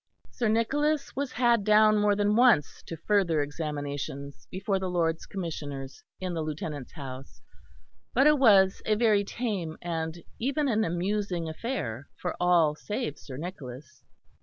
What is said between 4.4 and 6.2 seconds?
before the Lords Commissioners